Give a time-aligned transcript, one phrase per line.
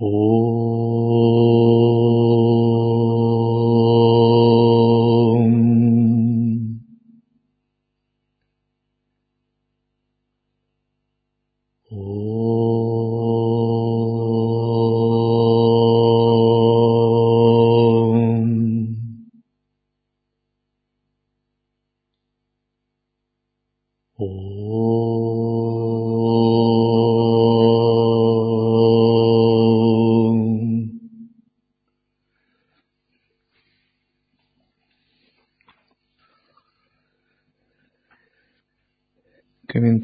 [0.00, 0.47] 哦。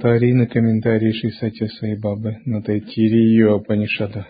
[0.05, 4.29] Комментарий на комментарий Шисати Сайбабы на Тайтири ее Апанишада.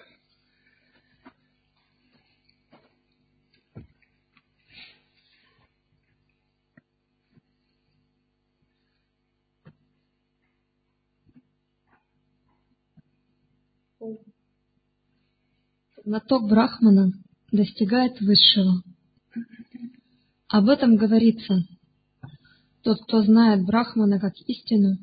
[16.05, 17.11] Знаток Брахмана
[17.50, 18.84] достигает высшего.
[20.47, 21.64] Об этом говорится.
[22.83, 24.98] Тот, кто знает Брахмана как истину,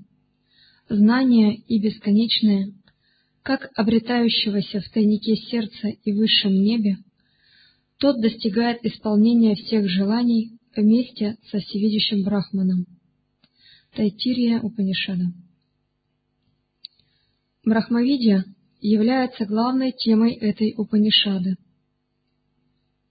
[0.96, 2.74] знание и бесконечное,
[3.44, 6.98] как обретающегося в тайнике сердца и высшем небе,
[7.98, 12.86] тот достигает исполнения всех желаний вместе со всевидящим Брахманом.
[13.96, 15.26] Тайтирия Упанишада.
[17.64, 18.46] Брахмавидия
[18.80, 21.58] является главной темой этой Упанишады.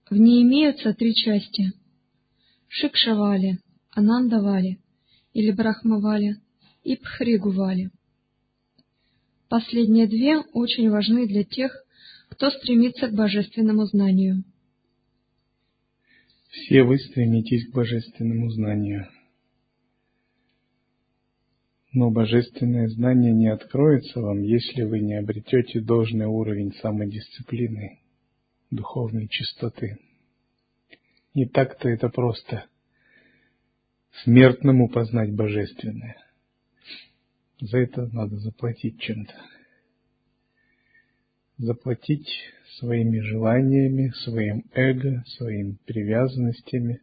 [0.09, 1.71] В ней имеются три части–
[2.67, 3.59] Шикшавали,
[3.91, 4.79] Анандавали
[5.33, 6.37] или Брахмавали–
[6.83, 7.91] и Пхригували.
[9.49, 11.75] Последние две очень важны для тех,
[12.29, 14.43] кто стремится к божественному знанию.
[16.49, 19.07] Все вы стремитесь к божественному знанию.
[21.93, 27.99] Но божественное знание не откроется вам, если вы не обретете должный уровень самодисциплины,
[28.69, 29.97] духовной чистоты.
[31.33, 32.65] Не так-то это просто
[34.23, 36.15] смертному познать божественное–
[37.61, 39.33] за это надо заплатить чем-то.
[41.57, 42.27] Заплатить
[42.79, 47.01] своими желаниями, своим эго, своими привязанностями,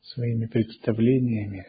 [0.00, 1.66] своими представлениями.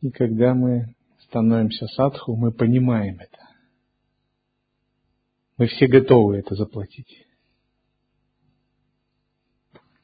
[0.00, 3.38] И когда мы становимся садху, мы понимаем это.
[5.56, 7.25] Мы все готовы это заплатить.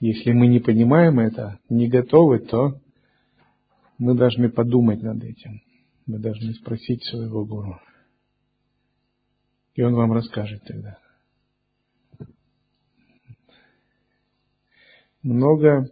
[0.02, 2.74] Если мы не понимаем это, не готовы, то
[3.98, 5.62] мы должны подумать над этим.
[6.06, 7.80] Мы должны спросить своего гуру.
[9.76, 10.98] И он вам расскажет тогда.
[15.22, 15.88] Много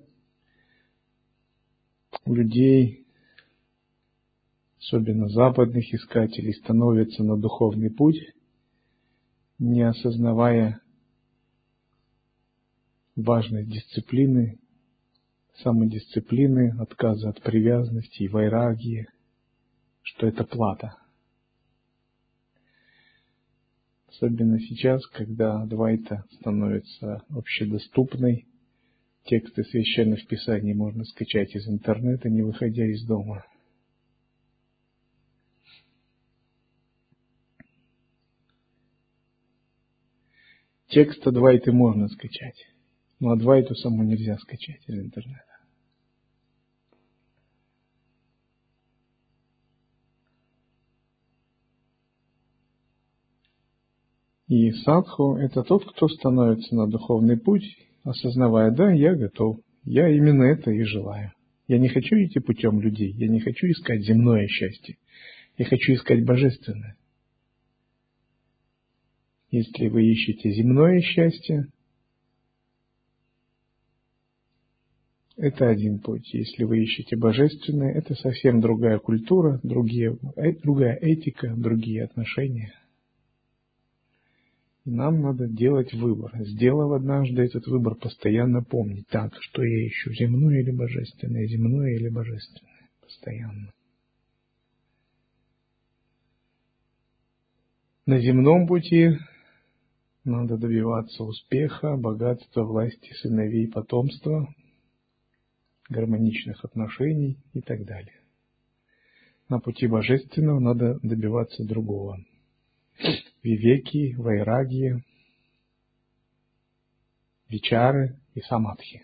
[2.27, 3.07] людей,
[4.81, 8.21] особенно западных искателей, становятся на духовный путь,
[9.61, 10.81] не осознавая
[13.23, 14.59] важность дисциплины,
[15.63, 19.09] самодисциплины, отказа от привязанности и вайрагии,
[20.03, 20.97] что это плата.
[24.09, 28.47] Особенно сейчас, когда Адвайта становится общедоступной,
[29.25, 33.45] тексты священных писаний можно скачать из интернета, не выходя из дома.
[40.89, 42.67] Текст Адвайты можно скачать.
[43.21, 45.45] Но Адвайту саму нельзя скачать из интернета.
[54.49, 57.63] И садху– это тот, кто становится на духовный путь,
[58.03, 61.33] осознавая, да, я готов, я именно это и желаю.
[61.69, 64.97] Я не хочу идти путем людей, я не хочу искать земное счастье,
[65.57, 66.97] я хочу искать божественное.
[69.53, 71.69] Если вы ищете земное счастье,
[75.41, 76.35] Это один путь.
[76.35, 82.75] Если вы ищете божественное, это совсем другая культура, другие, э, другая этика, другие отношения.
[84.85, 86.31] И нам надо делать выбор.
[86.45, 92.11] Сделав однажды этот выбор, постоянно помнить, так, что я ищу, земное или божественное, земное или
[92.11, 93.73] божественное, постоянно.
[98.05, 99.17] На земном пути
[100.23, 104.47] надо добиваться успеха, богатства, власти, сыновей, потомства,
[105.91, 108.15] гармоничных отношений и так далее.
[109.49, 112.19] На пути божественного надо добиваться другого.
[113.43, 115.03] Вивеки, вайраги,
[117.49, 119.03] вичары и самадхи.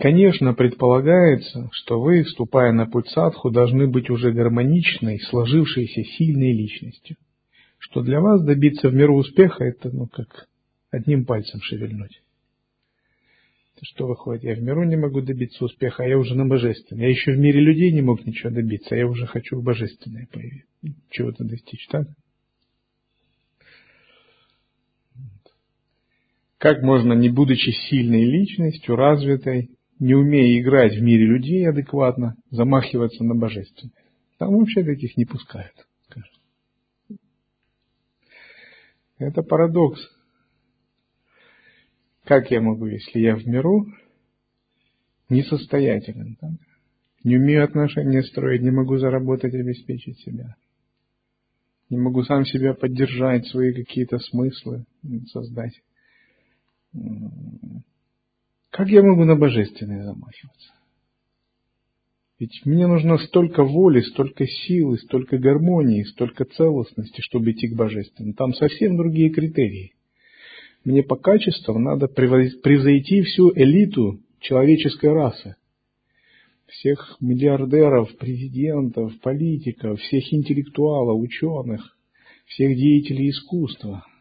[0.00, 7.16] Конечно, предполагается, что вы, вступая на путь садху, должны быть уже гармоничной, сложившейся, сильной личностью.
[7.78, 10.48] Что для вас добиться в миру успеха, это ну как
[10.94, 12.20] одним пальцем шевельнуть.
[13.82, 14.44] Что выходит?
[14.44, 17.02] Я в миру не могу добиться успеха, а я уже на божественном.
[17.02, 20.26] Я еще в мире людей не мог ничего добиться, а я уже хочу в божественное
[20.32, 20.66] появиться,
[21.10, 22.08] чего-то достичь, так?
[26.56, 33.22] Как можно, не будучи сильной личностью, развитой, не умея играть в мире людей адекватно, замахиваться
[33.22, 33.92] на божественное.
[34.38, 35.74] Там вообще таких не пускают.
[39.18, 40.00] Это парадокс.
[42.24, 43.86] Как я могу, если я в миру
[45.28, 46.52] несостоятелен, так?
[47.22, 50.56] не умею отношения строить, не могу заработать, обеспечить себя,
[51.90, 54.84] не могу сам себя поддержать, свои какие-то смыслы
[55.32, 55.80] создать.
[58.70, 60.72] Как я могу на божественное замахиваться?
[62.38, 68.34] Ведь мне нужно столько воли, столько силы, столько гармонии, столько целостности, чтобы идти к божественному.
[68.34, 69.94] Там совсем другие критерии.
[70.84, 75.56] Мне по качествам надо превзойти всю элиту человеческой расы.
[76.66, 81.96] Всех миллиардеров, президентов, политиков, всех интеллектуалов, ученых,
[82.46, 84.04] всех деятелей искусства–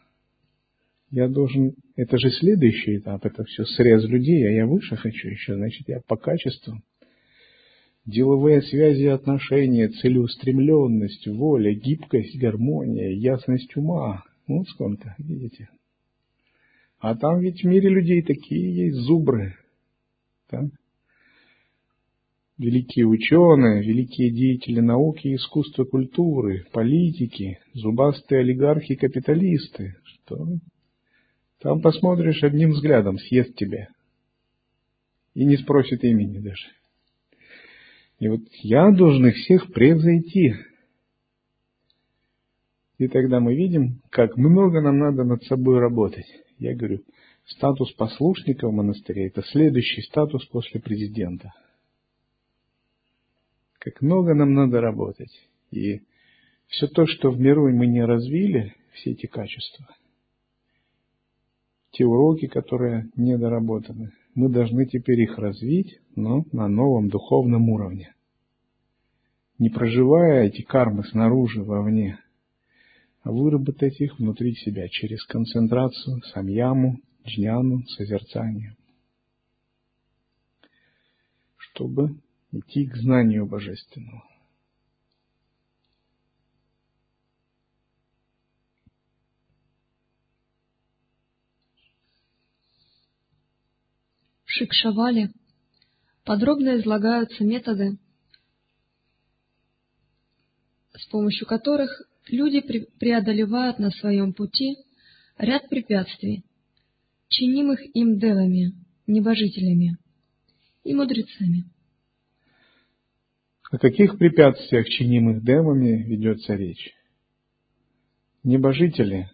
[1.14, 5.54] я должен, это же следующий этап, это все срез людей, а я выше хочу еще,
[5.54, 6.82] значит, я по качеству.
[8.04, 14.24] Деловые связи, отношения, целеустремленность, воля, гибкость, гармония, ясность ума.
[14.48, 15.70] Вот сколько, видите.
[17.04, 19.58] А там ведь в мире людей такие есть зубры.
[20.48, 20.64] Так?
[22.58, 29.98] Великие ученые, великие деятели науки, искусства, культуры, политики, зубастые олигархи, капиталисты.
[30.06, 30.48] Что
[31.60, 33.90] там посмотришь, одним взглядом съест тебя.
[35.34, 36.68] И не спросит имени даже.
[38.20, 40.54] И вот я должен их всех превзойти.
[42.98, 46.43] И тогда мы видим, как много нам надо над собой работать.
[46.60, 47.04] Я говорю,
[47.46, 51.54] статус послушника в монастыре– это следующий статус после президента.
[53.80, 55.32] Как много нам надо работать.
[55.72, 56.02] И
[56.68, 59.88] все то, что в миру мы не развили, все эти качества–
[61.94, 64.12] те уроки, которые недоработаны.
[64.34, 68.14] Мы должны теперь их развить, но на новом духовном уровне.
[69.60, 72.20] Не проживая эти кармы снаружи, вовне,
[73.24, 78.76] выработать их внутри себя через концентрацию, самьяму, джняну, созерцание.
[81.58, 82.20] Чтобы
[82.52, 84.24] идти к знанию божественного.
[94.46, 95.32] Шикшавале
[96.24, 97.98] подробно излагаются методы,
[100.94, 101.90] с помощью которых
[102.28, 102.62] люди
[103.00, 104.78] преодолевают на своем пути
[105.38, 106.44] ряд препятствий,
[107.30, 108.74] чинимых им девами,
[109.08, 109.98] небожителями
[110.84, 111.66] и мудрецами.
[113.72, 116.94] О каких препятствиях, чинимых демами, ведется речь?
[118.44, 119.32] Небожители,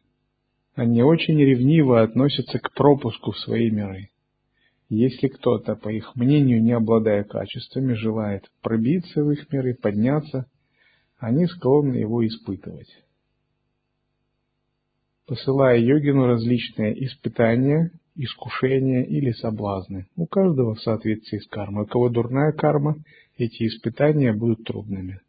[0.76, 4.10] они очень ревниво относятся к пропуску в свои миры.
[4.88, 10.46] Если кто-то, по их мнению, не обладая качествами, желает пробиться в их миры, подняться,
[11.20, 12.90] они склонны его испытывать.
[15.28, 20.08] Посылая йогину различные испытания, искушения или соблазны.
[20.16, 21.84] У каждого в соответствии с кармой.
[21.84, 22.96] У кого дурная карма,
[23.38, 25.20] эти испытания будут трудными.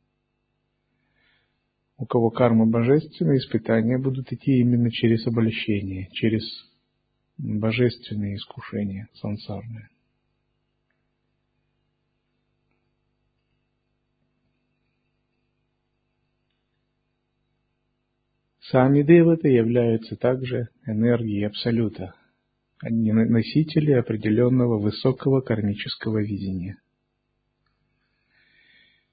[1.99, 6.45] У кого карма божественная, испытания будут идти именно через обольщение, через
[7.37, 9.91] божественные искушения сансарные.
[18.71, 22.15] Сами деваты являются также энергией Абсолюта,
[22.81, 26.77] они носители определенного высокого кармического видения.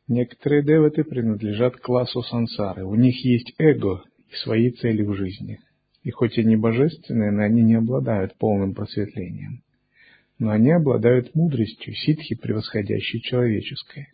[0.08, 5.60] Некоторые деваты принадлежат классу сансары, у них есть эго и свои цели в жизни–
[6.08, 9.62] и хоть они божественные, но они не обладают полным просветлением.
[10.40, 14.14] Но они обладают мудростью, ситхи, превосходящей человеческой.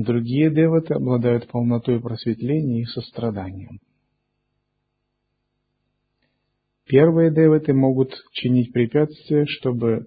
[0.00, 3.80] Другие деваты обладают полнотой просветления и состраданием.
[6.84, 10.06] Первые деваты могут чинить препятствия, чтобы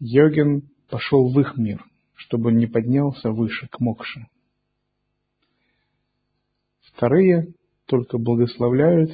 [0.00, 4.26] йогин пошел в их мир, чтобы он не поднялся выше, к мокше.
[6.80, 7.54] Вторые
[7.86, 9.12] только благословляют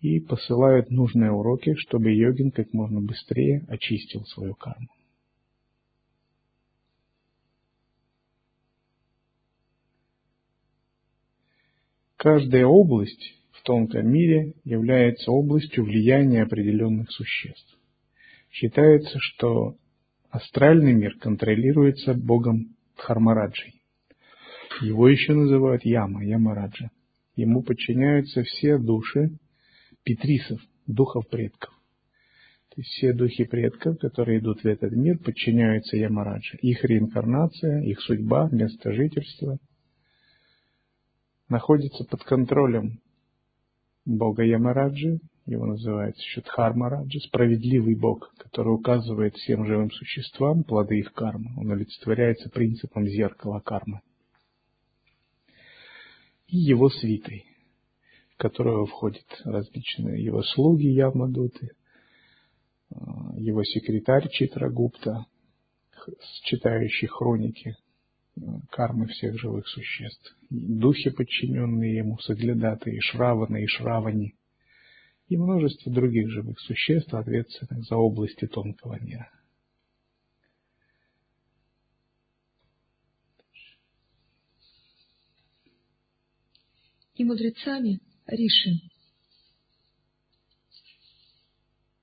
[0.00, 4.88] и посылают нужные уроки, чтобы йогин как можно быстрее очистил свою карму.
[12.24, 17.78] Каждая область в тонком мире является областью влияния определенных существ.
[18.50, 19.76] Считается, что
[20.30, 23.74] астральный мир контролируется богом Дхармараджей.
[24.80, 26.88] Его еще называют Яма, Ямараджа.
[27.36, 29.28] Ему подчиняются все души
[30.02, 31.74] петрисов, духов предков.
[32.70, 36.56] То есть все духи предков, которые идут в этот мир, подчиняются Ямараджа.
[36.62, 39.58] Их реинкарнация, их судьба, место жительства
[41.48, 43.00] находится под контролем
[44.04, 51.12] бога Ямараджи, его называют еще Дхармараджа, справедливый бог, который указывает всем живым существам плоды их
[51.12, 51.50] кармы.
[51.58, 54.00] Он олицетворяется принципом зеркала кармы.
[56.46, 57.44] И его свитой,
[58.34, 61.70] в которую входят различные его слуги Ямадуты,
[63.36, 65.26] его секретарь Читрагупта,
[66.44, 67.76] читающий хроники
[68.70, 74.34] кармы всех живых существ, духи, подчиненные ему, соглядатые, шраваны и шравани,
[75.28, 79.30] и множество других живых существ, ответственных за области тонкого мира.
[87.14, 88.80] И мудрецами Риши,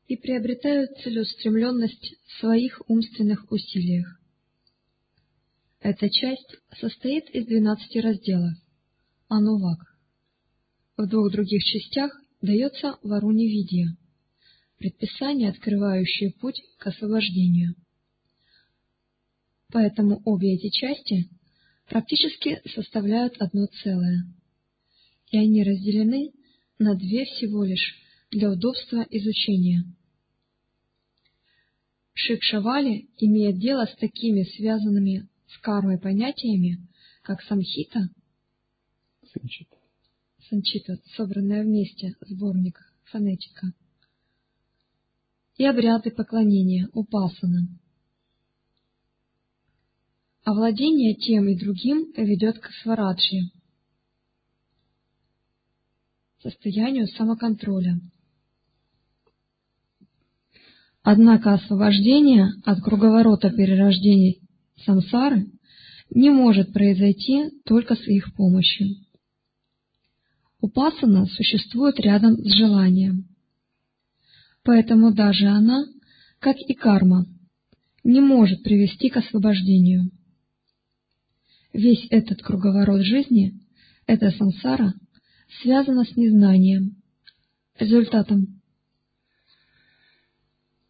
[0.07, 4.20] и приобретают целеустремленность в своих умственных усилиях.
[5.81, 8.53] Эта часть состоит из 12 разделов
[9.29, 9.79] Анувак.
[10.95, 13.97] В двух других частях дается Варуневидия,
[14.77, 17.73] предписание, открывающее путь к освобождению.
[19.71, 21.27] Поэтому обе эти части
[21.89, 24.27] практически составляют одно целое,
[25.31, 26.31] и они разделены
[26.77, 27.95] на две всего лишь
[28.29, 29.83] для удобства изучения.
[32.13, 36.87] Шикшавали имеет дело с такими связанными с кармой понятиями,
[37.23, 38.09] как самхита,
[39.33, 39.77] Санчита,
[40.49, 43.71] санчита, собранная вместе, сборник фонетика,
[45.55, 47.67] и обряды поклонения, упасана.
[50.43, 53.51] Овладение тем и другим ведет к свараджи,
[56.41, 58.01] состоянию самоконтроля.
[61.03, 64.40] Однако освобождение от круговорота перерождений
[64.85, 65.47] сансары
[66.09, 68.95] не может произойти только с их помощью.
[70.59, 73.27] Упасана существует рядом с желанием.
[74.63, 75.85] Поэтому даже она,
[76.39, 77.25] как и карма,
[78.03, 80.11] не может привести к освобождению.
[81.73, 83.53] Весь этот круговорот жизни,
[84.05, 84.93] эта сансара,
[85.61, 86.97] связана с незнанием.
[87.79, 88.61] Результатом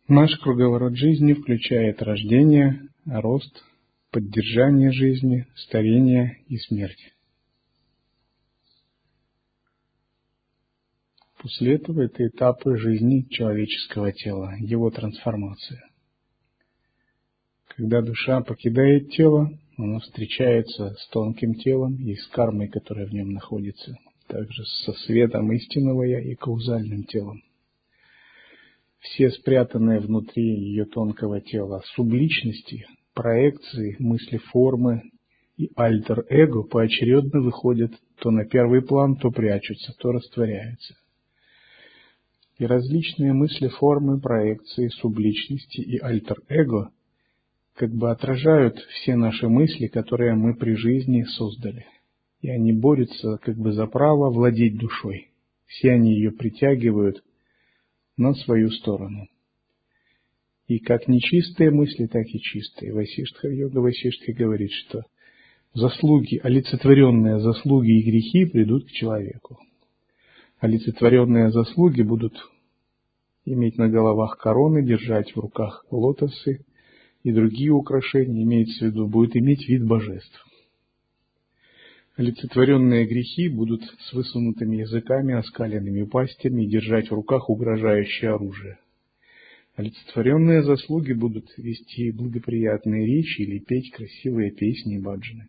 [0.08, 3.64] Наш круговорот жизни включает рождение, рост,
[4.12, 7.14] поддержание жизни, старение и смерть.
[11.42, 15.84] После этого это этапы жизни человеческого тела, его трансформация.
[17.70, 23.32] Когда душа покидает тело, она встречается с тонким телом и с кармой, которая в нем
[23.32, 27.42] находится, также со светом истинного я и каузальным телом.
[29.00, 35.04] Все спрятанные внутри ее тонкого тела субличности проекции, мысли формы
[35.58, 40.96] и альтер-эго поочередно выходят то на первый план, то прячутся, то растворяются.
[42.58, 46.92] И различные мысли формы, проекции, субличности и альтер-эго
[47.76, 51.86] как бы отражают все наши мысли, которые мы при жизни создали.
[52.42, 55.30] И они борются как бы за право владеть душой.
[55.66, 57.24] Все они ее притягивают
[58.18, 59.28] на свою сторону
[60.68, 62.94] и как нечистые мысли, так и чистые.
[62.94, 65.04] Васиштха, йога Васиштха говорит, что
[65.74, 69.60] заслуги, олицетворенные заслуги и грехи придут к человеку.
[70.60, 72.34] Олицетворенные заслуги будут
[73.46, 76.64] иметь на головах короны, держать в руках лотосы
[77.24, 80.46] и другие украшения, имеется в виду, будет иметь вид божеств.
[82.18, 88.78] Олицетворенные грехи будут с высунутыми языками, оскаленными пастями держать в руках угрожающее оружие–
[89.76, 95.48] Олицетворенные заслуги будут вести благоприятные речи или петь красивые песни и баджаны.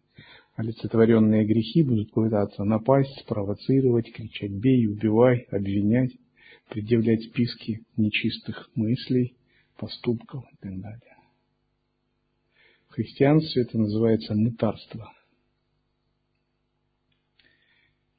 [0.55, 6.13] Олицетворенные грехи будут пытаться напасть, спровоцировать, кричать «бей», «убивай», обвинять,
[6.69, 9.35] предъявлять списки нечистых мыслей,
[9.77, 11.17] поступков и так далее.
[12.89, 15.13] В христианстве это называется мытарство.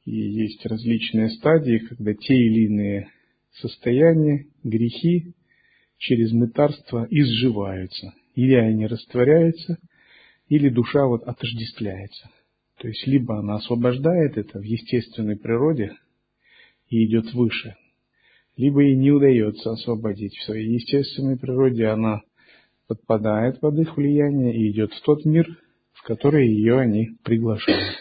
[0.03, 3.09] И есть различные стадии, когда те или иные
[3.53, 5.33] состояния, грехи
[6.03, 8.13] через мытарство изживаются.
[8.35, 9.77] Или они растворяются,
[10.49, 12.29] или душа вот отождествляется.
[12.77, 15.93] То есть либо она освобождает это в естественной природе
[16.89, 17.75] и идет выше,
[18.57, 20.35] либо ей не удается освободить.
[20.35, 22.21] В своей естественной природе она
[22.87, 25.47] подпадает под их влияние и идет в тот мир,
[25.93, 27.95] в который ее они приглашают.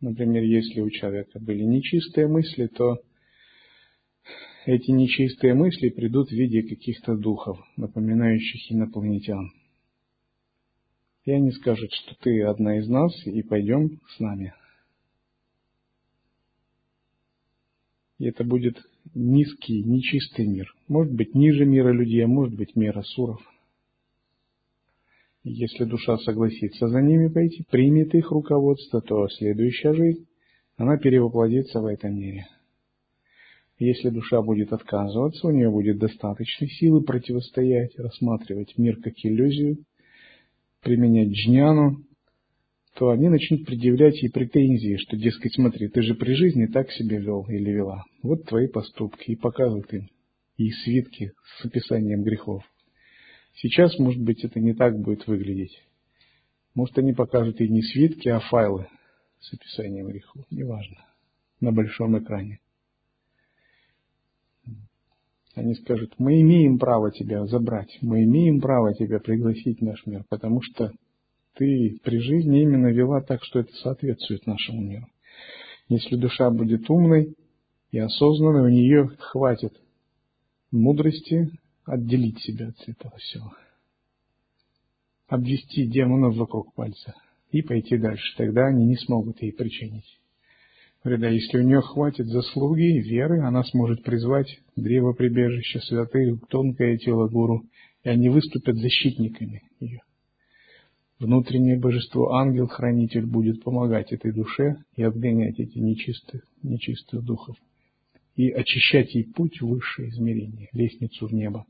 [0.00, 3.00] Например, если у человека были нечистые мысли, то
[4.66, 9.50] эти нечистые мысли придут в виде каких-то духов, напоминающих инопланетян.
[11.24, 14.54] И они скажут, что ты одна из нас, и пойдем с нами.
[18.18, 18.76] И это будет
[19.14, 20.74] низкий, нечистый мир.
[20.88, 23.40] Может быть, ниже мира людей, а может быть, мира суров.
[25.42, 30.26] Если душа согласится за ними пойти, примет их руководство, то следующая жизнь,
[30.76, 32.46] она перевоплодится в этом мире.
[33.80, 39.78] Если душа будет отказываться, у нее будет достаточно силы противостоять, рассматривать мир как иллюзию,
[40.82, 42.04] применять джняну,
[42.94, 47.18] то они начнут предъявлять ей претензии, что, дескать, смотри, ты же при жизни так себя
[47.18, 48.04] вел или вела.
[48.22, 49.30] Вот твои поступки.
[49.30, 50.10] И показывают им
[50.58, 52.62] и свитки с описанием грехов.
[53.54, 55.82] Сейчас, может быть, это не так будет выглядеть.
[56.74, 58.88] Может, они покажут и не свитки, а файлы
[59.38, 60.44] с описанием грехов.
[60.50, 60.98] Неважно.
[61.60, 62.60] На большом экране.
[65.54, 70.24] Они скажут, мы имеем право тебя забрать, мы имеем право тебя пригласить в наш мир,
[70.28, 70.92] потому что
[71.54, 75.06] ты при жизни именно вела так, что это соответствует нашему миру.
[75.88, 77.34] Если душа будет умной
[77.90, 79.74] и осознанной, у нее хватит
[80.70, 81.50] мудрости
[81.84, 83.52] отделить себя от этого всего.
[85.26, 87.14] Обвести демонов вокруг пальца
[87.50, 88.36] и пойти дальше.
[88.36, 90.19] Тогда они не смогут ей причинить
[91.04, 91.28] вреда.
[91.28, 97.28] Если у нее хватит заслуги и веры, она сможет призвать древо прибежища святых, тонкое тело
[97.28, 97.64] гуру,
[98.04, 100.00] и они выступят защитниками ее.
[101.18, 107.56] Внутреннее божество, ангел-хранитель, будет помогать этой душе и отгонять эти нечистых, нечистых духов.
[108.36, 111.66] И очищать ей путь в высшее измерение, лестницу в небо.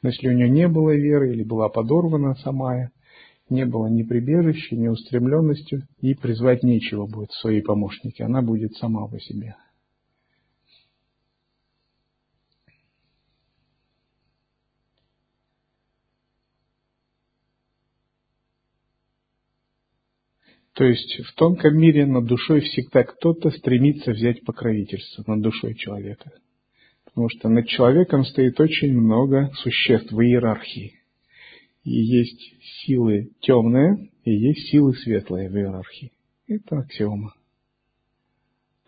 [0.00, 2.92] Но если у нее не было веры или была подорвана самая,
[3.48, 8.74] не было ни прибежища, ни устремленностью, и призвать нечего будет в свои помощники, она будет
[8.74, 9.54] сама по себе.
[20.76, 26.30] То есть в тонком мире над душой всегда кто-то стремится взять покровительство над душой человека.
[27.06, 31.00] Потому что над человеком стоит очень много существ в иерархии.
[31.86, 32.40] И есть
[32.80, 36.10] силы темные, и есть силы светлые в иерархии.
[36.48, 37.32] Это аксиома.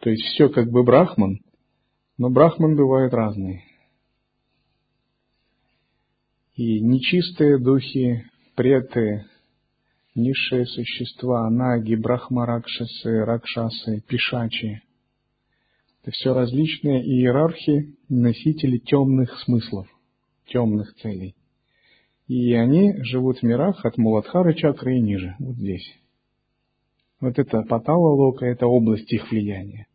[0.01, 1.39] То есть все как бы брахман,
[2.19, 3.63] но брахман бывают разные.
[6.57, 8.25] И нечистые духи,
[8.57, 9.27] преты,
[10.17, 14.83] низшие существа, наги, брахмаракшасы, ракшасы, пишачи.
[16.03, 19.87] Это все различные иерархии, носители темных смыслов,
[20.47, 21.37] темных целей.
[22.29, 25.99] И они живут в мирах от Муладхары чакры и ниже, вот здесь.
[27.21, 29.87] Вот это Патала Лока, это область их влияния.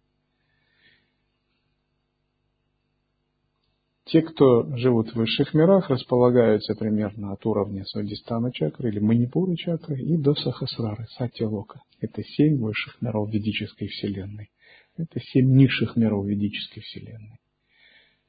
[4.06, 10.00] Те, кто живут в высших мирах, располагаются примерно от уровня Свадистана чакры или Манипура чакры
[10.02, 11.82] и до Сахасрары, Сатья Лока.
[12.02, 14.50] Это семь высших миров ведической вселенной.
[14.98, 17.40] Это семь низших миров ведической вселенной.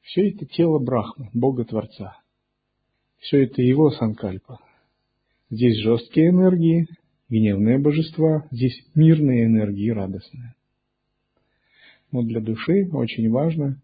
[0.01, 2.17] Все это тело Брахмы, Бога Творца.
[3.25, 4.59] Все это его санкальпа.
[5.49, 6.87] Здесь жесткие энергии,
[7.27, 10.53] гневные божества, здесь мирные энергии, радостные.
[12.11, 13.81] Но для души очень важно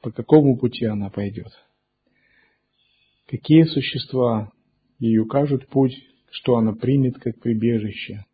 [0.00, 1.52] по какому пути она пойдет.
[3.28, 4.50] Какие существа
[4.98, 5.94] ей укажут путь,
[6.32, 8.24] что она примет как прибежище.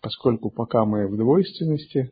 [0.00, 2.10] Поскольку пока мы в двойственности,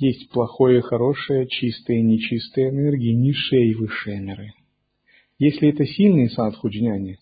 [0.00, 4.52] есть плохое, хорошее, чистое, нечистые энергии, низшие и высшие миры.
[5.38, 7.18] Если это сильный садхуджняни,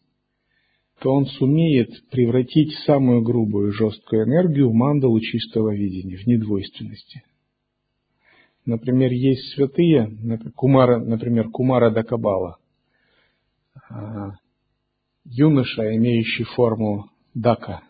[1.00, 7.22] то он сумеет превратить самую грубую, жесткую энергию в мандалу чистого видения, в недвойственности.
[8.64, 10.10] Например, есть святые,
[10.54, 12.58] Кумара, например, Кумара Дакабала,
[13.88, 14.32] а,
[15.24, 17.82] юноша, имеющий форму Дака,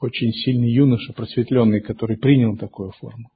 [0.00, 3.30] очень сильный юноша, просветленный, который принял такую форму,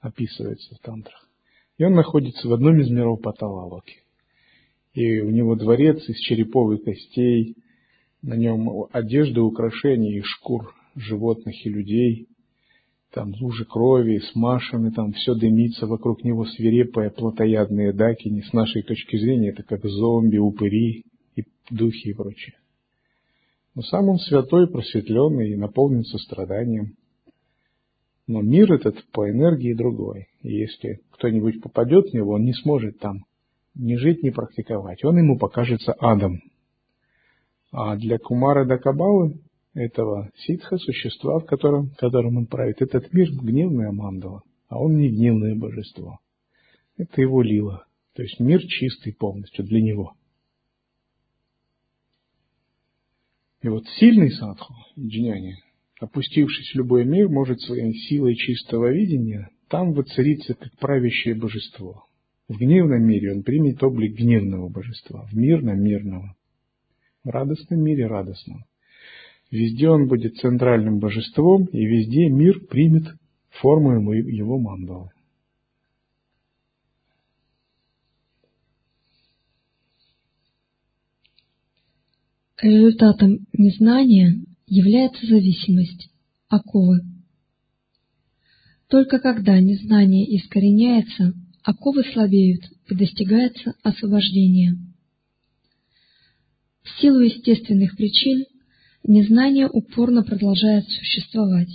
[0.00, 1.28] описывается в тантрах.
[1.76, 4.02] И он находится в одном из миров Паталалоки.
[4.94, 7.56] И у него дворец из череповых костей,
[8.22, 12.28] на нем одежда, украшения и шкур животных и людей,
[13.12, 18.42] там лужи крови, смашены, там все дымится, вокруг него свирепые плотоядные дакини.
[18.42, 22.56] С нашей точки зрения это как зомби, упыри и духи и прочее.
[23.74, 26.96] Но сам он святой, просветленный и наполнен состраданием.
[28.28, 30.28] Но мир этот по энергии другой.
[30.42, 33.24] И если кто-нибудь попадет в него, он не сможет там
[33.74, 35.02] ни жить, ни практиковать.
[35.02, 36.42] Он ему покажется адом.
[37.72, 39.40] А для Кумара Дакабалы
[39.72, 42.82] этого ситха, существа, в котором, которым он правит.
[42.82, 46.20] Этот мир гневная мандала, а он не гневное божество.
[46.98, 47.86] Это его лила.
[48.14, 50.12] То есть мир чистый полностью для него.
[53.62, 55.56] И вот сильный садху, джняни,
[56.00, 62.04] опустившись в любой мир, может своей силой чистого видения там воцариться как правящее божество.
[62.48, 66.34] В гневном мире он примет облик гневного божества, в мирном– мирного,
[67.22, 68.64] в радостном мире– радостного.
[69.50, 73.04] Везде он будет центральным божеством, и везде мир примет
[73.50, 75.10] форму его мандалы.
[82.60, 86.10] Результатом незнания является зависимость,
[86.48, 87.00] оковы.
[88.88, 94.76] Только когда незнание искореняется, оковы слабеют и достигается освобождение.
[96.82, 98.44] В силу естественных причин
[99.04, 101.68] незнание упорно продолжает существовать.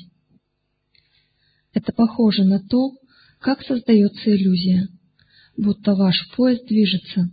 [1.73, 2.91] Это похоже на то,
[3.39, 4.87] как создается иллюзия,
[5.57, 7.29] будто ваш поезд движется,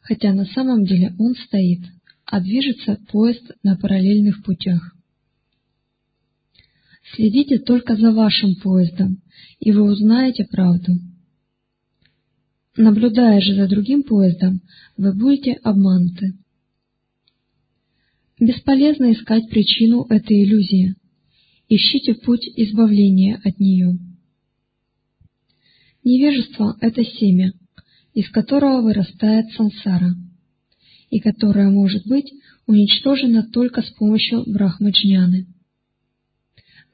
[0.00, 1.80] хотя на самом деле он стоит,
[2.32, 4.96] а движется поезд на параллельных путях.
[7.14, 9.20] Следите только за вашим поездом,
[9.60, 10.94] и вы узнаете правду.
[12.74, 14.62] Наблюдая же за другим поездом,
[14.96, 16.32] вы будете обмануты.
[18.40, 20.94] Бесполезно искать причину этой иллюзии.
[21.68, 23.98] Ищите путь избавления от нее.
[26.02, 27.52] Невежество– это семя,
[28.14, 30.14] из которого вырастает сансара,
[31.12, 32.32] и которое может быть
[32.66, 35.46] уничтожено только с помощью брахмаджняны.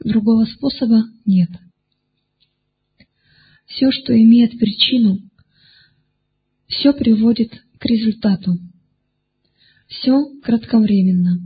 [0.05, 1.51] Другого способа нет.
[3.67, 5.21] Все, что имеет причину,
[6.67, 8.55] все приводит к результату.
[9.87, 11.39] Все кратковременно.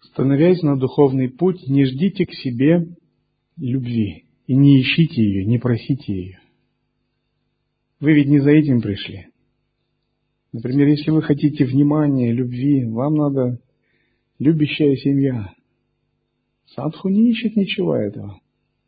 [0.00, 2.88] Становясь на духовный путь, не ждите к себе
[3.56, 6.40] любви и не ищите ее, не просите ее.
[8.00, 9.31] Вы ведь не за этим пришли.
[10.52, 13.58] Например, если вы хотите внимания, любви, вам надо
[14.38, 15.54] любящая семья.
[16.66, 18.38] Садху не ищет ничего этого.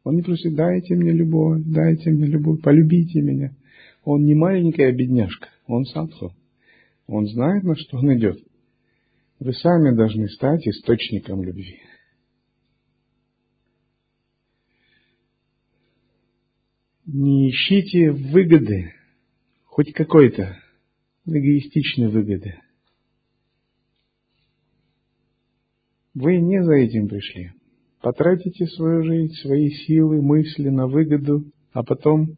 [0.05, 3.57] Он не просит, дайте мне любовь, дайте мне любовь, полюбите меня.
[4.05, 6.35] Он не маленькая бедняжка, он садху.
[7.07, 8.39] Он знает, на что он идет.
[9.41, 11.81] Вы сами должны стать источником любви.
[17.07, 18.93] Не ищите выгоды,
[19.65, 20.59] хоть какой-то
[21.27, 22.55] эгоистичной выгоды.
[26.15, 27.53] Вы не за этим пришли.
[28.01, 32.37] Потратите свою жизнь, свои силы, мысли на выгоду, а потом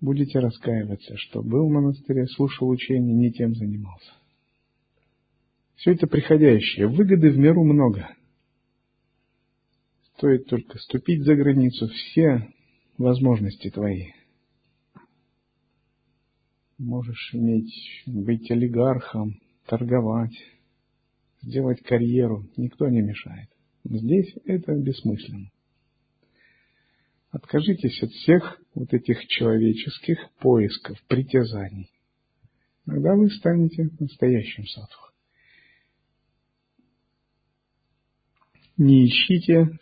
[0.00, 4.12] будете раскаиваться, что был в монастыре, слушал учение, не тем занимался.
[5.76, 6.88] Все это приходящее.
[6.88, 8.08] Выгоды в миру много.
[10.16, 12.48] Стоит только ступить за границу, все
[12.98, 14.12] возможности твои.
[16.78, 20.36] Можешь иметь, быть олигархом, торговать,
[21.40, 23.48] сделать карьеру, никто не мешает.
[23.84, 25.50] Здесь это бессмысленно.
[27.30, 31.90] Откажитесь от всех вот этих человеческих поисков, притязаний.
[32.86, 35.10] Тогда вы станете настоящим садху.
[38.76, 39.78] Не ищите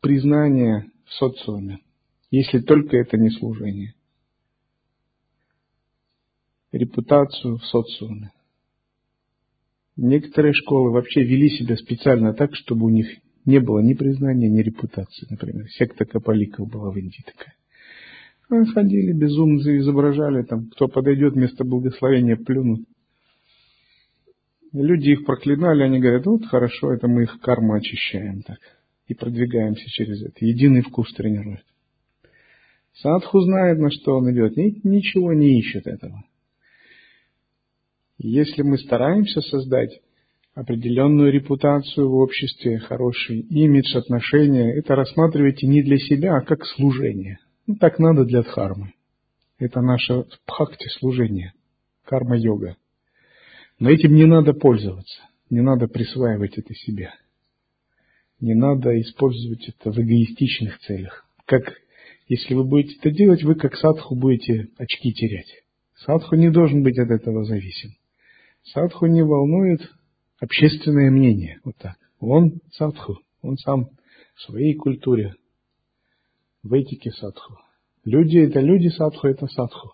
[0.00, 1.80] признания в социуме,
[2.30, 3.95] если только это не служение.
[6.76, 8.32] Репутацию в социуме.
[9.96, 13.08] Некоторые школы вообще вели себя специально так, чтобы у них
[13.46, 15.68] не было ни признания, ни репутации, например.
[15.70, 17.54] Секта Капаликов была в Индии такая.
[18.50, 22.80] Они ходили безумно, изображали, там, кто подойдет вместо благословения, плюнут.
[24.72, 28.58] Люди их проклинали, они говорят, вот хорошо, это мы их карму очищаем так.
[29.06, 30.44] И продвигаемся через это.
[30.44, 31.64] Единый вкус тренирует.
[32.94, 36.22] Садху знает, на что он идет, ничего не ищет этого.
[38.18, 40.00] Если мы стараемся создать
[40.54, 47.38] определенную репутацию в обществе, хороший имидж, отношения, это рассматривайте не для себя, а как служение.
[47.66, 48.94] Ну, так надо для дхармы.
[49.58, 51.52] Это наше бхакти служение,
[52.04, 52.76] карма-йога.
[53.78, 55.20] Но этим не надо пользоваться.
[55.50, 57.10] Не надо присваивать это себе.
[58.40, 61.26] Не надо использовать это в эгоистичных целях.
[61.44, 61.74] Как
[62.28, 65.62] если вы будете это делать, вы как садху будете очки терять.
[65.94, 67.90] Садху не должен быть от этого зависим.
[68.72, 69.80] Садху не волнует
[70.40, 71.60] общественное мнение.
[71.64, 71.96] Вот так.
[72.18, 73.90] Он садху, он сам
[74.34, 75.34] в своей культуре,
[76.62, 77.58] в этике садху.
[78.04, 79.92] Люди это люди, садху это садху.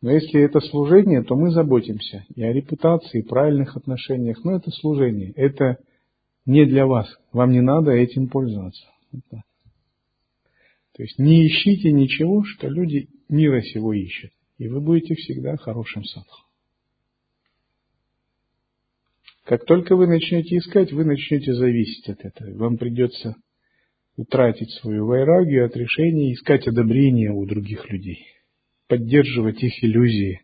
[0.00, 4.44] Но если это служение, то мы заботимся и о репутации, и правильных отношениях.
[4.44, 5.32] Но это служение.
[5.32, 5.78] Это
[6.44, 7.08] не для вас.
[7.32, 8.84] Вам не надо этим пользоваться.
[9.32, 14.32] То есть не ищите ничего, что люди мира сего ищут.
[14.62, 16.46] И вы будете всегда хорошим садху.
[19.42, 22.56] Как только вы начнете искать, вы начнете зависеть от этого.
[22.58, 23.34] Вам придется
[24.14, 28.24] утратить свою вайрагию от решения, искать одобрения у других людей,
[28.86, 30.42] поддерживать их иллюзии.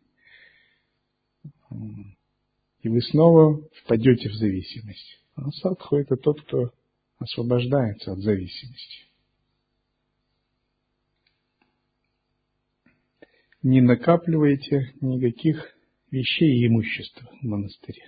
[2.83, 5.21] И вы снова впадете в зависимость.
[5.37, 6.73] А садху это тот, кто
[7.21, 9.08] освобождается от зависимости.
[13.63, 15.75] Не накапливайте никаких
[16.11, 18.05] вещей и имущества в монастыре.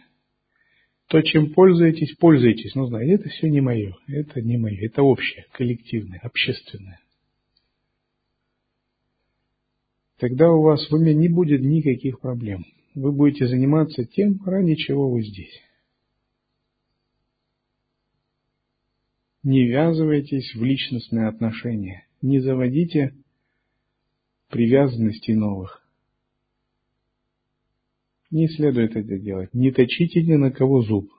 [1.09, 2.75] То, чем пользуетесь, пользуйтесь.
[2.77, 3.97] Но знаете, это все не мое.
[4.07, 4.79] Это не мое.
[4.87, 7.01] Это общее, коллективное, общественное.
[10.19, 12.65] Тогда у вас в уме не будет никаких проблем.
[12.95, 15.61] Вы будете заниматься тем, ради чего вы здесь.
[19.43, 22.07] Не ввязывайтесь в личностные отношения.
[22.23, 23.15] Не заводите
[24.51, 25.83] привязанностей новых.
[28.31, 29.53] Не следует это делать.
[29.55, 31.11] Не точите ни на кого зуб.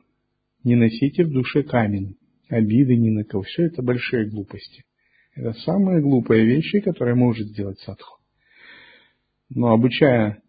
[0.63, 2.17] Не носите в душе камень.
[2.49, 3.43] Обиды ни на кого.
[3.43, 4.83] Все это большие глупости.
[5.35, 8.19] Это самые глупые вещи, которые может сделать садху.
[9.49, 10.41] Но обучая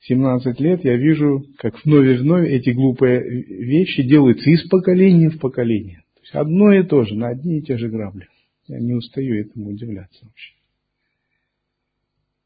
[0.00, 5.38] 17 лет, я вижу, как вновь и вновь эти глупые вещи делаются из поколения в
[5.38, 6.04] поколение.
[6.14, 8.28] То есть одно и то же, на одни и те же грабли.
[8.66, 10.54] Я не устаю этому удивляться вообще.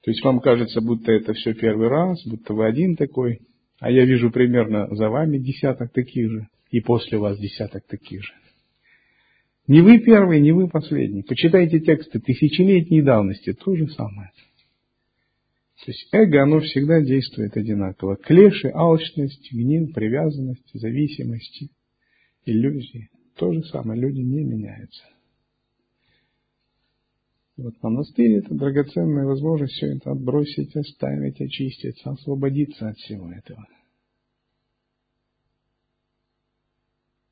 [0.09, 3.41] То есть вам кажется, будто это все первый раз, будто вы один такой,
[3.79, 8.33] а я вижу примерно за вами десяток таких же, и после вас десяток таких же.
[9.67, 11.23] Не вы первый, не вы последний.
[11.23, 14.31] Почитайте тексты тысячелетней давности, то же самое.
[15.85, 18.17] То есть эго, оно всегда действует одинаково.
[18.17, 21.69] Клеши, алчность, гнев, привязанность, зависимости,
[22.47, 23.11] иллюзии.
[23.37, 25.05] То же самое, люди не меняются.
[27.59, 33.67] Вот монастырь– это драгоценная возможность все это отбросить, оставить, очиститься, освободиться от всего этого.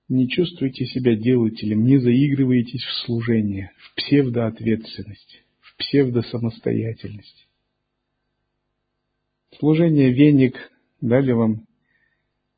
[0.09, 7.49] Не чувствуйте себя делателем, не заигрывайтесь в служение, в псевдоответственность, в псевдосамостоятельность.
[9.59, 10.57] Служение веник
[11.01, 11.67] дали вам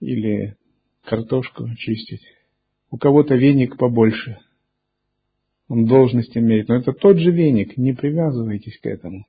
[0.00, 0.56] или
[1.04, 2.22] картошку чистить.
[2.90, 4.38] У кого-то веник побольше–
[5.68, 6.68] он должность имеет.
[6.68, 9.26] Но это тот же веник, не привязывайтесь к этому.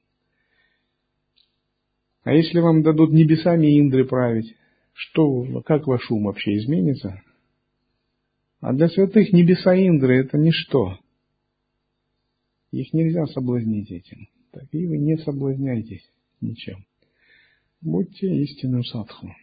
[2.23, 4.55] А если вам дадут небесами Индры править,
[4.93, 7.21] что, как ваш ум вообще изменится?
[8.61, 10.99] А для святых небеса Индры это ничто.
[12.71, 14.27] Их нельзя соблазнить этим.
[14.51, 16.09] Так и вы не соблазняйтесь
[16.41, 16.85] ничем.
[17.81, 19.33] Будьте истинным садху.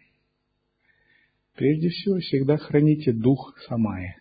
[1.54, 4.16] Прежде всего, всегда храните дух самая.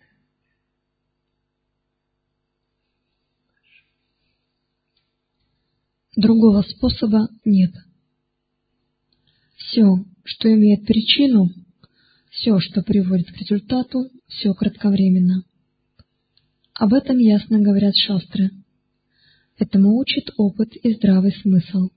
[6.16, 7.72] Другого способа нет.
[9.56, 11.50] Все, что имеет причину,
[12.30, 15.44] все, что приводит к результату, все кратковременно.
[16.72, 18.50] Об этом ясно говорят шастры.
[19.58, 21.90] Этому учит опыт и здравый смысл.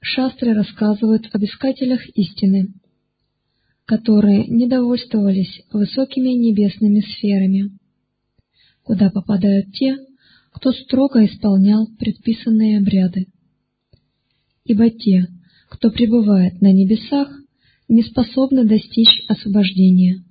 [0.00, 2.74] Шастры рассказывают об искателях истины,
[3.86, 7.78] которые не довольствовались высокими небесными сферами,
[8.82, 9.96] куда попадают те,
[10.56, 13.26] кто строго исполнял предписанные обряды.
[14.64, 15.26] Ибо те,
[15.68, 17.28] кто пребывает на небесах,
[17.88, 20.24] не способны достичь освобождения.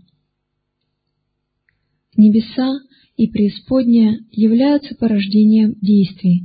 [2.18, 2.80] Небеса
[3.18, 6.42] и преисподняя являются порождением действий.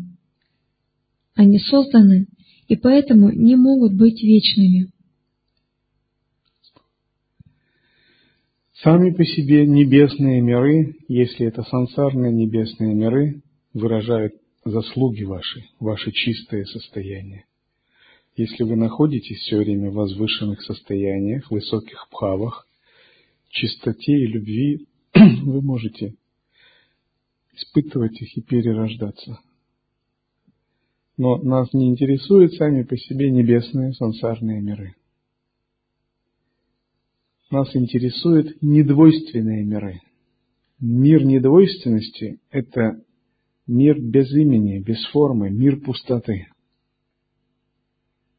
[1.34, 2.26] Они созданы
[2.68, 4.90] и поэтому не могут быть вечными.
[8.82, 16.64] Сами по себе небесные миры, если это сансарные небесные миры, выражают заслуги ваши, ваше чистое
[16.64, 17.46] состояние.
[18.37, 22.66] Если вы находитесь все время в возвышенных состояниях, высоких пхавах,
[23.48, 26.14] чистоте и любви, вы можете
[27.54, 29.40] испытывать их и перерождаться.
[31.16, 34.94] Но нас не интересуют сами по себе небесные сансарные миры.
[37.50, 40.00] нас интересуют недвойственные миры.
[40.78, 43.02] Мир недвойственности– это
[43.70, 46.48] мир без имени, без формы, мир пустоты.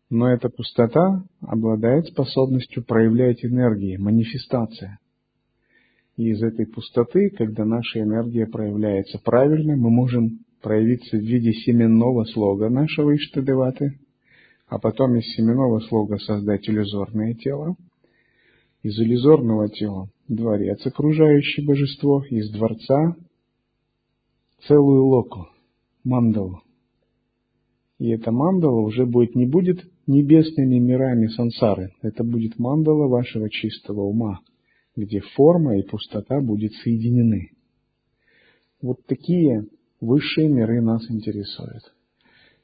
[0.10, 5.00] Но эта пустота обладает способностью проявлять энергии, манифестация.
[6.18, 12.26] И из этой пустоты, когда наша энергия проявляется правильно, мы можем проявиться в виде семенного
[12.26, 14.00] слога нашего Иштадеваты,
[14.68, 17.78] а потом из семенного слога создать иллюзорное тело,
[18.84, 23.16] из иллюзорного тела дворец, окружающий божество, из дворца
[24.68, 25.48] целую локу,
[26.04, 26.62] мандалу.
[28.00, 34.02] И эта мандала уже будет, не будет небесными мирами сансары, это будет мандала вашего чистого
[34.02, 34.40] ума,
[34.96, 37.52] где форма и пустота будут соединены.
[38.82, 39.68] Вот такие
[40.00, 41.94] высшие миры нас интересуют.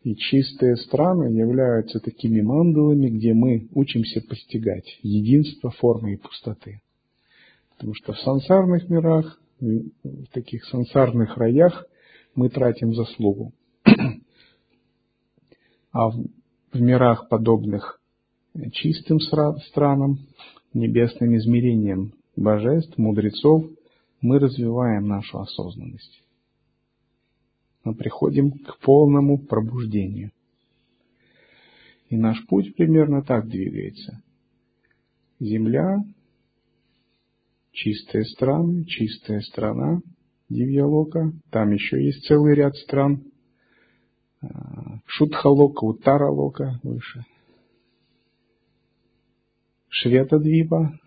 [0.04, 6.82] И чистые страны являются такими мандалами, где мы учимся постигать единство формы и пустоты.
[7.72, 11.86] Потому что в сансарных мирах, в таких сансарных раях
[12.36, 13.54] мы тратим заслугу.
[15.92, 16.28] А в,
[16.74, 18.00] мирах, подобных
[18.72, 20.20] чистым странам,
[20.74, 23.66] небесным измерениям божеств, мудрецов,
[24.22, 26.24] мы развиваем нашу осознанность.
[27.84, 30.32] Мы приходим к полному пробуждению.
[32.10, 34.22] И наш путь примерно так двигается.
[35.40, 36.04] Земля
[37.78, 40.02] чистые страны, чистая страна
[40.50, 41.32] Дивьялока.
[41.52, 43.24] Там еще есть целый ряд стран.
[44.42, 47.24] А, Шутхалока, Утаралока выше.
[49.90, 51.00] Шветадвипа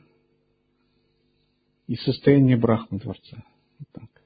[1.88, 3.42] и состояние Брахмы Творца.
[3.78, 4.22] Вот так.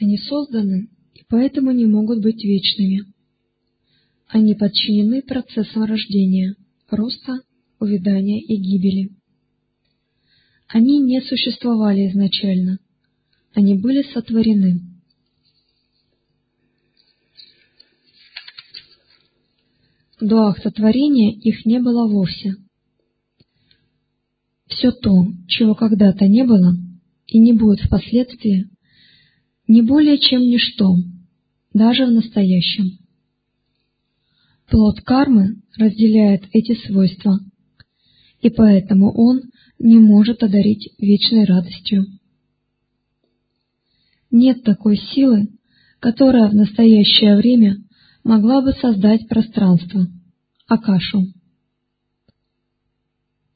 [0.00, 3.13] Они созданы и поэтому не могут быть вечными.
[4.28, 6.56] Они подчинены процессам рождения,
[6.88, 7.40] роста,
[7.78, 9.10] увядания и гибели.
[10.68, 12.78] Они не существовали изначально.
[13.52, 14.80] Они были сотворены.
[20.20, 22.56] До акта творения их не было вовсе.
[24.66, 26.74] Все то, чего когда-то не было
[27.26, 28.68] и не будет впоследствии,
[29.68, 30.96] не более чем ничто,
[31.72, 33.03] даже в настоящем.
[34.68, 37.38] Плод кармы разделяет эти свойства,
[38.40, 39.42] и поэтому он
[39.78, 42.06] не может одарить вечной радостью.
[44.30, 45.48] Нет такой силы,
[46.00, 47.76] которая в настоящее время
[48.24, 50.06] могла бы создать пространство,
[50.66, 51.26] Акашу.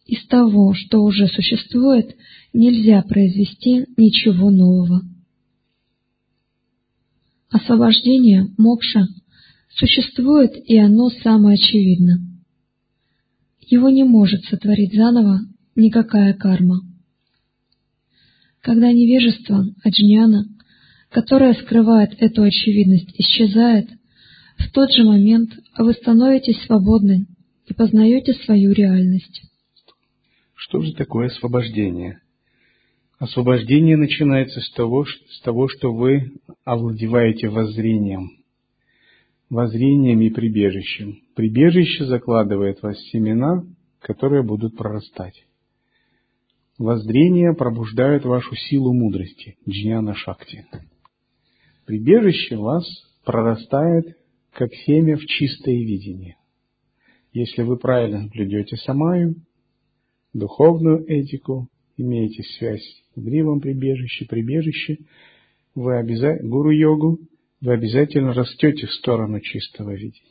[0.05, 2.16] Из того, что уже существует,
[2.53, 5.03] нельзя произвести ничего нового.
[7.51, 9.07] Освобождение, мокша–
[9.79, 12.19] Существует, и оно самое очевидно.
[13.61, 15.41] Его не может сотворить заново
[15.77, 16.81] никакая карма.
[18.61, 20.47] Когда невежество, аджняна,
[21.11, 23.88] которое скрывает эту очевидность, исчезает,
[24.59, 27.27] в тот же момент вы становитесь свободны
[27.67, 29.43] и познаете свою реальность.
[30.55, 32.21] Что же такое освобождение?
[33.21, 36.33] Освобождение начинается с того, с того что вы
[36.64, 38.33] овладеваете воззрением–
[39.51, 41.21] воззрением и прибежищем.
[41.35, 43.65] Прибежище закладывает в вас семена,
[44.01, 45.45] которые будут прорастать.
[46.79, 50.67] Воззрение пробуждает вашу силу мудрости, джняна шакти.
[51.87, 52.85] Прибежище вас
[53.25, 54.17] прорастает,
[54.53, 56.37] как семя в чистое видение.
[57.33, 59.35] Если вы правильно соблюдете самаю,
[60.33, 62.85] духовную этику, имеете связь
[63.15, 64.99] с гривом прибежище, прибежище,
[65.75, 67.19] вы обязательно, гуру-йогу,
[67.61, 70.23] вы обязательно растете в сторону чистого видения.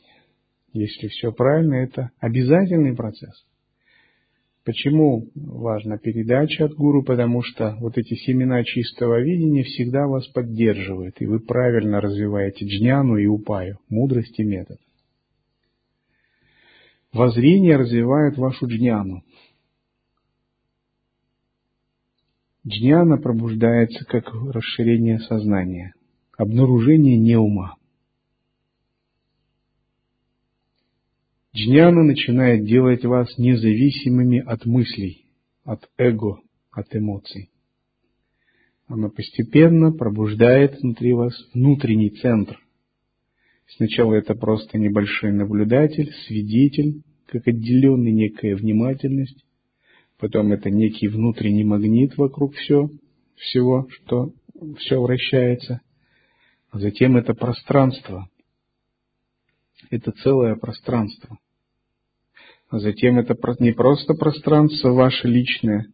[0.72, 3.44] Если все правильно, это обязательный процесс.
[4.64, 7.02] Почему важна передача от гуру?
[7.02, 13.16] Потому что вот эти семена чистого видения всегда вас поддерживают, и вы правильно развиваете джняну
[13.16, 14.78] и упаю, мудрость и метод.
[17.14, 19.22] Воззрение развивает вашу джняну.
[22.66, 25.94] Джняна пробуждается как расширение сознания
[26.38, 27.76] обнаружение неума.
[31.54, 35.26] Джняна начинает делать вас независимыми от мыслей,
[35.64, 37.50] от эго, от эмоций.
[38.86, 42.58] Она постепенно пробуждает внутри вас внутренний центр.
[43.76, 49.44] Сначала это просто небольшой наблюдатель, свидетель, как отделенный некая внимательность.
[50.18, 52.88] Потом это некий внутренний магнит вокруг все,
[53.34, 54.32] всего, что
[54.78, 55.80] все вращается
[56.72, 58.28] затем это пространство.
[59.90, 61.38] Это целое пространство.
[62.70, 65.86] Затем это не просто пространство ваше личное,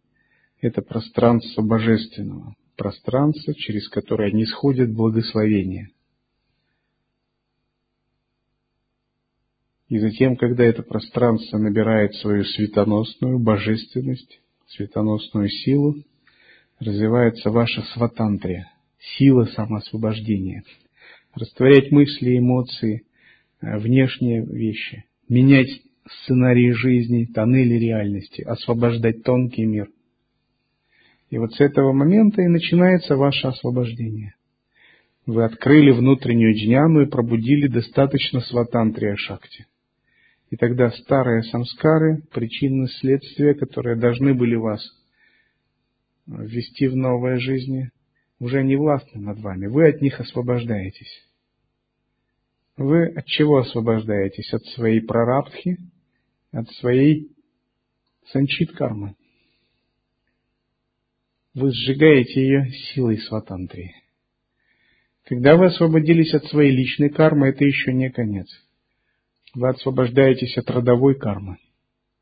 [0.59, 5.89] это пространство божественного, пространство, через которое не сходят благословения.
[9.87, 15.95] И затем, когда это пространство набирает свою светоносную божественность, светоносную силу,
[16.79, 18.69] развивается ваша сватантрия,
[19.17, 20.63] сила самоосвобождения.
[21.33, 23.03] Растворять мысли, эмоции,
[23.61, 25.69] э, внешние вещи, менять
[26.07, 29.89] сценарии жизни, тоннели реальности, освобождать тонкий мир.
[31.29, 34.35] И вот с этого момента и начинается ваше освобождение.
[35.25, 39.65] Вы открыли внутреннюю джняну и пробудили достаточно сватантрия шакти.
[40.51, 44.87] И тогда старые самскары, причины следствия, которые должны были вас
[46.27, 47.89] ввести в новое жизни,
[48.39, 49.67] уже не властны над вами.
[49.67, 51.25] Вы от них освобождаетесь.
[52.77, 54.53] Вы от чего освобождаетесь?
[54.53, 55.77] От своей прарабдхи,
[56.51, 57.31] от своей
[58.27, 59.15] санчит кармы.
[61.53, 63.95] Вы сжигаете ее силой сватантрии.
[65.23, 68.47] Когда вы освободились от своей личной кармы, это еще не конец.
[69.53, 71.57] Вы освобождаетесь от родовой кармы,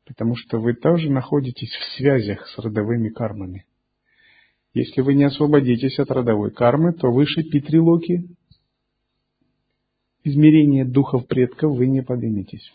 [0.06, 3.66] потому что вы тоже находитесь в связях с родовыми кармами.
[4.74, 8.28] Если вы не освободитесь от родовой кармы, то выше Питрилоки,
[10.24, 12.68] измерение духов предков, вы не подниметесь.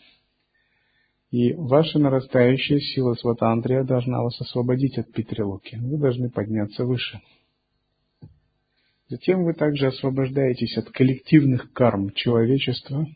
[1.30, 5.76] И ваша нарастающая сила сватантрия должна вас освободить от Питрилоки.
[5.76, 7.20] Вы должны подняться выше.
[9.08, 13.06] Затем вы также освобождаетесь от коллективных карм человечества,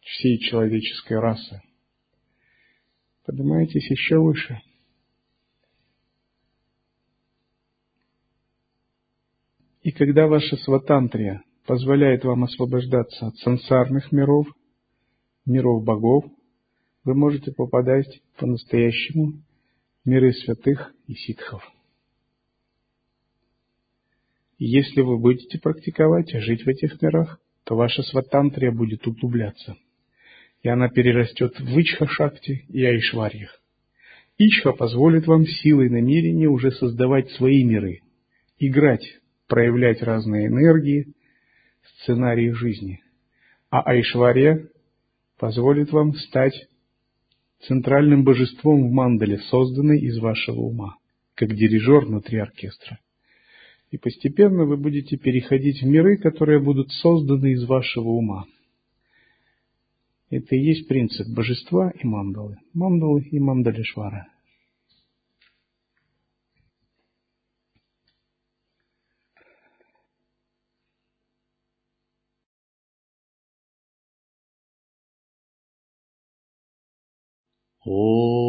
[0.00, 1.62] всей человеческой расы.
[3.24, 4.60] Поднимаетесь еще выше.
[9.82, 14.46] И когда ваша сватантрия позволяет вам освобождаться от сансарных миров,
[15.44, 16.24] миров богов,
[17.04, 19.32] вы можете попадать по-настоящему
[20.04, 21.62] в миры святых и ситхов.
[24.58, 29.76] И если вы будете практиковать и жить в этих мирах, то ваша сватантрия будет углубляться.
[30.62, 33.60] И она перерастет в Ичха-шакти и Айшварьях.
[34.38, 38.02] Ичха позволит вам силой намерения уже создавать свои миры,
[38.58, 39.21] играть,
[39.52, 41.12] проявлять разные энергии,
[41.98, 43.02] сценарии жизни.
[43.68, 44.66] А Айшварья
[45.38, 46.54] позволит вам стать
[47.60, 50.96] центральным божеством в мандале, созданной из вашего ума,
[51.34, 52.98] как дирижер внутри оркестра.
[53.90, 58.46] И постепенно вы будете переходить в миры, которые будут созданы из вашего ума.
[60.30, 62.56] Это и есть принцип божества и мандалы.
[62.72, 64.31] Мандалы и мандалишвара.
[77.86, 78.41] Oh.